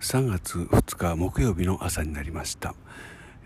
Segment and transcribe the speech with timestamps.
[0.00, 2.74] 3月2日木曜日の朝になりました、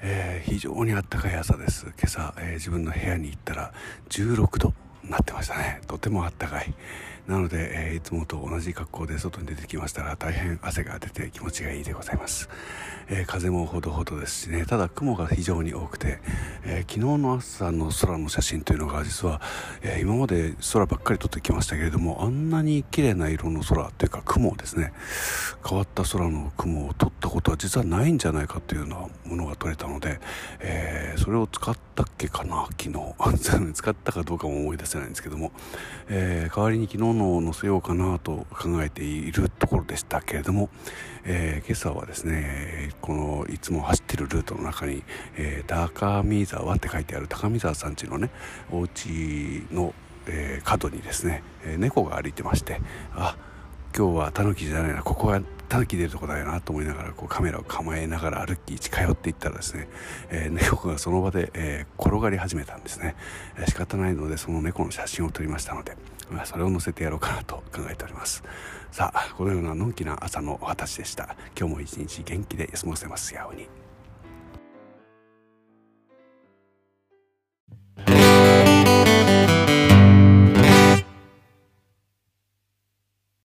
[0.03, 1.87] えー、非常に暖かい朝です。
[1.87, 3.73] 今朝、えー、自分の部屋に行ったら
[4.11, 5.81] 16度なってましたね。
[5.87, 6.75] とてもあったかい。
[7.27, 12.49] なので、えー、いつもと同じ格好で外に出てきましたら大変汗が出て気持ちがいいでございます、
[13.09, 14.67] えー、風もほどほどですしね。
[14.67, 16.19] ただ雲が非常に多くて、
[16.65, 19.41] えー、昨日の朝の空の写真というのが実は、
[19.83, 24.93] え今まで空ばっかり撮ってきましたけれどもあんなに綺麗な色の空というか雲ですね。
[25.67, 30.21] 変わった空の雲を撮ったことは実はないんじゃないかというようなものが撮れたので、
[30.61, 33.73] えそれを使ったっけかな昨日。
[33.75, 35.53] 使ったかどうかも思い出せないんですけども、
[36.09, 40.71] え代わりに昨日ものを載せようかなと考えているところでしたけれども、
[41.25, 45.03] えー、今朝はですねこのいつも走ってるルートの中に、
[45.37, 48.31] えー、高見沢って書いてある高見沢さんちのね
[48.71, 49.95] お家の、
[50.27, 52.81] えー、角にですね、え猫が歩いてまして
[53.15, 53.37] あ
[53.97, 59.89] 今日はタヌキじゃないなここはタヌキ出るとこだよなと思いながらこうカメラを構えながら歩き近寄っていったらですね、
[60.31, 63.17] えー、猫がその場で、えー、転がり始めたんですね、
[63.59, 65.97] えー、仕方ないのでその猫の写真を撮りましたので、
[66.45, 68.43] それを載せてやろうかなと考えております。
[68.91, 71.37] さあこのようなのんきな朝のお話でした。
[71.59, 73.82] 今日も一日元気で過ごせますように。